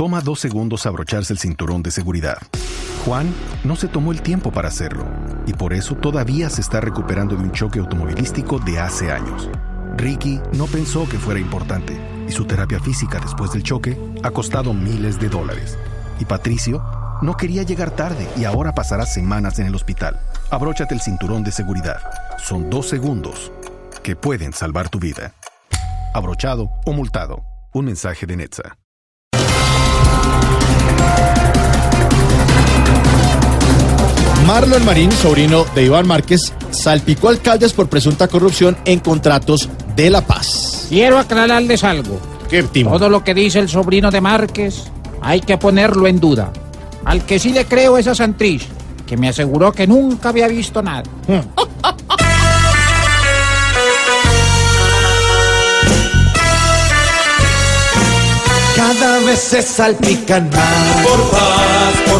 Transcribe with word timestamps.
Toma 0.00 0.22
dos 0.22 0.40
segundos 0.40 0.86
abrocharse 0.86 1.34
el 1.34 1.38
cinturón 1.38 1.82
de 1.82 1.90
seguridad. 1.90 2.38
Juan 3.04 3.30
no 3.64 3.76
se 3.76 3.86
tomó 3.86 4.12
el 4.12 4.22
tiempo 4.22 4.50
para 4.50 4.68
hacerlo 4.68 5.04
y 5.46 5.52
por 5.52 5.74
eso 5.74 5.94
todavía 5.94 6.48
se 6.48 6.62
está 6.62 6.80
recuperando 6.80 7.36
de 7.36 7.42
un 7.42 7.52
choque 7.52 7.80
automovilístico 7.80 8.58
de 8.60 8.80
hace 8.80 9.12
años. 9.12 9.50
Ricky 9.98 10.40
no 10.54 10.64
pensó 10.68 11.06
que 11.06 11.18
fuera 11.18 11.38
importante 11.38 12.00
y 12.26 12.32
su 12.32 12.46
terapia 12.46 12.80
física 12.80 13.20
después 13.20 13.52
del 13.52 13.62
choque 13.62 13.98
ha 14.22 14.30
costado 14.30 14.72
miles 14.72 15.20
de 15.20 15.28
dólares. 15.28 15.76
Y 16.18 16.24
Patricio 16.24 16.82
no 17.20 17.36
quería 17.36 17.62
llegar 17.62 17.90
tarde 17.90 18.26
y 18.38 18.46
ahora 18.46 18.74
pasará 18.74 19.04
semanas 19.04 19.58
en 19.58 19.66
el 19.66 19.74
hospital. 19.74 20.18
Abróchate 20.50 20.94
el 20.94 21.02
cinturón 21.02 21.44
de 21.44 21.52
seguridad. 21.52 22.00
Son 22.42 22.70
dos 22.70 22.88
segundos 22.88 23.52
que 24.02 24.16
pueden 24.16 24.54
salvar 24.54 24.88
tu 24.88 24.98
vida. 24.98 25.34
Abrochado 26.14 26.70
o 26.86 26.94
multado. 26.94 27.44
Un 27.74 27.84
mensaje 27.84 28.24
de 28.24 28.38
Netza. 28.38 28.79
Marlon 34.52 34.84
Marín, 34.84 35.12
sobrino 35.12 35.64
de 35.76 35.84
Iván 35.84 36.08
Márquez, 36.08 36.52
salpicó 36.72 37.28
alcaldes 37.28 37.72
por 37.72 37.88
presunta 37.88 38.26
corrupción 38.26 38.76
en 38.84 38.98
contratos 38.98 39.68
de 39.94 40.10
La 40.10 40.22
Paz. 40.22 40.86
Quiero 40.88 41.20
aclararles 41.20 41.84
algo. 41.84 42.18
¿Qué, 42.48 42.64
Timo? 42.64 42.90
Todo 42.90 43.08
lo 43.08 43.22
que 43.22 43.32
dice 43.32 43.60
el 43.60 43.68
sobrino 43.68 44.10
de 44.10 44.20
Márquez 44.20 44.90
hay 45.22 45.40
que 45.40 45.56
ponerlo 45.56 46.08
en 46.08 46.18
duda. 46.18 46.50
Al 47.04 47.24
que 47.24 47.38
sí 47.38 47.52
le 47.52 47.64
creo 47.66 47.96
es 47.96 48.08
a 48.08 48.14
Santrich, 48.16 48.66
que 49.06 49.16
me 49.16 49.28
aseguró 49.28 49.70
que 49.70 49.86
nunca 49.86 50.30
había 50.30 50.48
visto 50.48 50.82
nada. 50.82 51.04
Cada 58.74 59.20
vez 59.20 59.38
se 59.38 59.62
salpican 59.62 60.50
más. 60.50 61.06
Por 61.06 61.30
paz, 61.30 61.94
por 62.10 62.19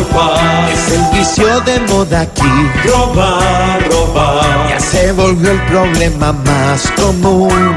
vicio 1.21 1.61
de 1.61 1.81
moda 1.81 2.23
aquí. 2.23 2.53
Robar, 2.85 3.89
robar. 3.91 4.69
Ya 4.71 4.81
se 4.81 5.13
volvió 5.13 5.51
el 5.51 5.63
problema 5.67 6.33
más 6.33 6.91
común. 6.93 7.77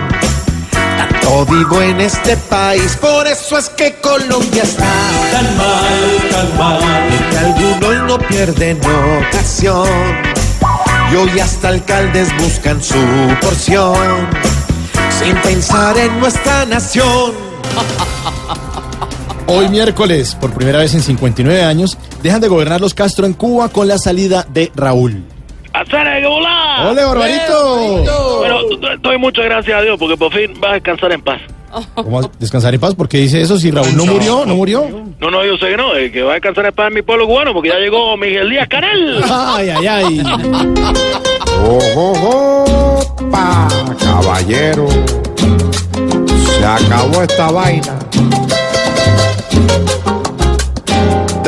Tanto 0.98 1.46
vivo 1.46 1.82
en 1.82 2.00
este 2.00 2.38
país, 2.38 2.96
por 3.02 3.28
eso 3.28 3.58
es 3.58 3.70
que 3.70 3.96
Colombia 4.00 4.64
está. 4.64 4.94
Tan 5.34 5.58
mal, 5.58 6.30
tan 6.32 6.58
mal. 6.58 6.80
Que 7.32 7.38
algunos 7.38 8.08
no 8.08 8.18
pierden 8.28 8.80
ocasión. 9.28 9.88
Y 11.12 11.16
hoy 11.16 11.40
hasta 11.40 11.68
alcaldes 11.68 12.30
buscan 12.38 12.82
su 12.82 13.04
porción. 13.42 14.30
Sin 15.20 15.36
pensar 15.42 15.98
en 15.98 16.18
nuestra 16.20 16.66
nación. 16.66 17.34
Hoy 19.48 19.68
miércoles, 19.70 20.36
por 20.36 20.54
primera 20.54 20.80
vez 20.80 20.94
en 20.94 21.02
59 21.02 21.64
años, 21.64 21.98
dejan 22.22 22.40
de 22.40 22.48
gobernar 22.48 22.80
los 22.80 22.94
Castro 22.94 23.26
en 23.26 23.34
Cuba 23.34 23.70
con 23.70 23.88
la 23.88 23.98
salida 23.98 24.46
de 24.50 24.72
Raúl. 24.76 25.24
¡Hacer 25.74 26.22
que 26.22 26.28
volar! 26.28 26.88
¡Ole, 26.88 27.04
Barbarito! 27.04 28.04
Bueno, 28.40 28.60
doy 29.02 29.18
muchas 29.18 29.46
gracias 29.46 29.78
a 29.78 29.82
Dios 29.82 29.98
porque 30.00 30.16
por 30.16 30.32
fin 30.32 30.54
vas 30.60 30.72
a 30.72 30.74
descansar 30.76 31.12
en 31.12 31.22
paz. 31.22 31.42
¿Cómo 31.96 32.18
vas 32.18 32.28
a 32.28 32.32
descansar 32.40 32.74
en 32.74 32.80
paz? 32.80 32.94
¿Por 32.94 33.10
qué 33.10 33.18
dice 33.18 33.42
eso? 33.42 33.58
Si 33.58 33.72
Raúl 33.72 33.98
no 33.98 34.06
murió, 34.06 34.46
no 34.46 34.56
murió. 34.56 34.88
No, 35.20 35.32
no, 35.32 35.44
yo 35.44 35.58
sé 35.58 35.70
que 35.70 35.78
no, 35.78 35.94
el 35.96 36.12
que 36.12 36.22
va 36.22 36.32
a 36.32 36.34
descansar 36.36 36.66
en 36.68 36.74
paz 36.74 36.90
es 36.90 36.96
mi 36.96 37.02
pueblo 37.02 37.28
cubano 37.28 37.54
porque 37.54 37.70
ya 37.70 37.80
llegó 37.80 38.16
Miguel 38.16 38.50
Díaz 38.50 38.68
Canel. 38.70 39.24
Ay, 39.24 39.70
ay, 39.70 39.88
ay. 39.88 40.24
¡Ojo, 41.66 43.16
pa, 43.32 43.68
caballero! 44.00 44.88
Se 46.60 46.66
acabó 46.66 47.24
esta 47.24 47.52
vaina. 47.52 48.03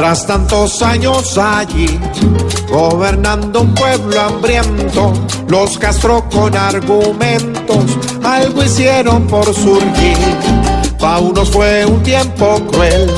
Tras 0.06 0.28
tantos 0.28 0.84
años 0.84 1.36
allí, 1.36 2.00
gobernando 2.70 3.62
un 3.62 3.74
pueblo 3.74 4.22
hambriento, 4.22 5.12
los 5.48 5.80
Castro 5.80 6.24
con 6.30 6.56
argumentos 6.56 7.98
algo 8.24 8.64
hicieron 8.64 9.26
por 9.26 9.46
surgir. 9.46 10.16
Pa' 11.00 11.18
unos 11.18 11.50
fue 11.50 11.88
un 11.88 12.04
tiempo 12.04 12.62
cruel, 12.72 13.10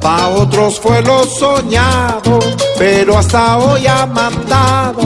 pa' 0.00 0.28
otros 0.28 0.78
fue 0.78 1.02
lo 1.02 1.24
soñado, 1.24 2.38
pero 2.78 3.18
hasta 3.18 3.58
hoy 3.58 3.88
ha 3.88 4.06
mandado 4.06 5.00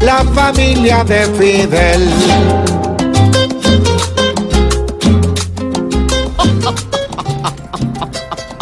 la 0.00 0.24
familia 0.34 1.04
de 1.04 1.26
Fidel. 1.26 2.69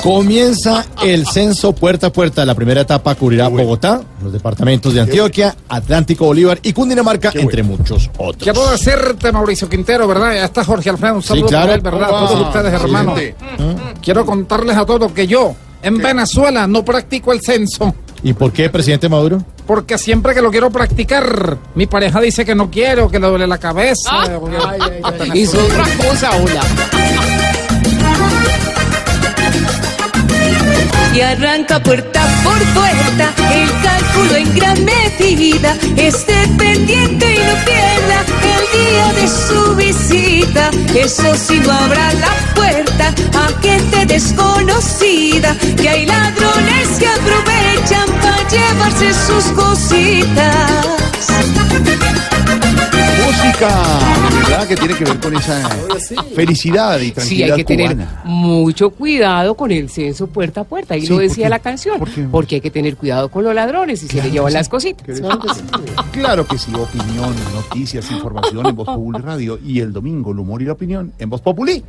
Comienza 0.03 0.87
el 1.03 1.27
censo 1.27 1.73
puerta 1.73 2.09
a 2.09 2.13
puerta. 2.13 2.45
La 2.45 2.55
primera 2.55 2.83
etapa 2.83 3.15
cubrirá 3.15 3.49
Bogotá, 3.49 4.01
los 4.23 4.33
departamentos 4.33 4.95
de 4.95 5.01
Antioquia, 5.01 5.57
Atlántico 5.69 6.27
Bolívar 6.27 6.59
y 6.63 6.73
Cundinamarca, 6.73 7.33
entre 7.35 7.63
muchos 7.63 8.09
otros. 8.17 8.43
Quiero 8.43 8.71
decirte, 8.71 9.33
Mauricio 9.33 9.69
Quintero, 9.69 10.07
¿verdad? 10.07 10.35
Ya 10.35 10.45
está 10.45 10.65
Jorge 10.65 10.91
Alfredo, 10.91 11.17
un 11.17 11.23
saludo 11.23 11.49
claro. 11.49 11.67
para 11.67 11.75
él, 11.75 11.81
¿verdad? 11.81 12.09
Ah, 12.13 12.27
todos 12.27 12.47
ustedes, 12.47 12.73
hermanos. 12.73 13.21
Quiero 14.01 14.25
contarles 14.25 14.77
a 14.77 14.87
todos 14.87 15.11
que 15.13 15.27
yo, 15.27 15.55
en 15.83 15.99
Venezuela, 15.99 16.67
no 16.67 16.85
practico 16.85 17.33
el 17.33 17.41
censo. 17.41 17.95
¿Y 18.23 18.33
por 18.33 18.53
qué, 18.53 18.69
presidente 18.69 19.09
Maduro? 19.09 19.43
Porque 19.67 19.99
siempre 19.99 20.35
que 20.35 20.43
lo 20.43 20.51
quiero 20.51 20.71
practicar, 20.71 21.59
mi 21.75 21.87
pareja 21.87 22.21
dice 22.21 22.45
que 22.45 22.55
no 22.55 22.71
quiero, 22.71 23.09
que 23.11 23.21
le 23.21 23.29
duele 23.29 23.47
la 23.47 23.59
cabeza. 23.59 24.11
Y 25.35 25.47
su 25.47 25.59
otra 25.59 25.85
cosa, 25.99 26.31
hola. 26.37 26.63
Y 31.19 31.21
arranca 31.21 31.83
puerta 31.83 32.21
por 32.45 32.59
puerta 32.75 33.33
el 33.53 33.69
cálculo 33.83 34.37
en 34.37 34.55
gran 34.55 34.85
medida. 34.85 35.77
Esté 35.97 36.47
pendiente 36.57 37.35
y 37.35 37.39
no 37.39 37.55
pierda 37.65 38.19
el 38.55 38.65
día 38.79 39.13
de 39.21 39.27
su 39.27 39.75
visita. 39.75 40.71
Eso 40.95 41.35
sí, 41.35 41.59
no 41.59 41.73
abra 41.73 42.13
la 42.15 42.33
puerta 42.55 43.13
a 43.35 43.61
gente 43.61 44.07
desconocida, 44.07 45.57
que 45.77 45.89
hay 45.89 46.07
ladrones 46.07 46.89
que 47.01 47.09
aprovechan 47.09 48.09
para 48.23 48.49
llevarse 48.49 49.13
sus 49.27 49.45
cositas. 49.55 50.87
Música, 53.27 53.71
¿verdad? 54.49 54.67
Que 54.69 54.77
tiene 54.77 54.95
que 54.95 55.05
ver 55.05 55.19
con 55.21 55.35
esa 55.37 55.69
felicidad 56.35 56.99
y 57.01 57.07
Sí, 57.07 57.13
tranquilidad 57.13 57.51
hay 57.53 57.57
que 57.59 57.65
tener 57.65 57.93
cubana. 57.93 58.21
mucho 58.25 58.91
cuidado 58.91 59.55
con 59.55 59.71
el 59.71 59.89
censo 59.91 60.27
puerta 60.27 60.63
a 60.63 60.65
puerta. 60.65 60.95
Ahí 60.95 61.03
Sí, 61.03 61.09
lo 61.09 61.17
¿por 61.17 61.23
decía 61.23 61.49
la 61.49 61.59
canción. 61.59 62.01
Porque 62.31 62.57
hay 62.57 62.61
que 62.61 62.71
tener 62.71 62.97
cuidado 62.97 63.29
con 63.31 63.45
los 63.45 63.55
ladrones 63.55 64.03
y 64.03 64.09
se 64.09 64.23
le 64.23 64.31
llevan 64.31 64.53
las 64.53 64.69
cositas. 64.69 65.07
Claro 65.19 65.39
que 65.41 65.49
sí. 65.55 65.61
Claro 66.13 66.47
que 66.47 66.59
sí, 66.59 66.73
opinión, 66.75 67.35
noticias, 67.55 68.11
información 68.11 68.67
en 68.67 68.77
Voz 68.77 68.87
Populi 68.87 69.19
Radio 69.21 69.59
y 69.65 69.81
el 69.81 69.93
domingo 69.93 70.33
el 70.33 70.39
humor 70.39 70.63
y 70.63 70.65
la 70.67 70.73
opinión 70.73 71.13
en 71.19 71.31
Voz 71.31 71.41
Populi. 71.41 71.83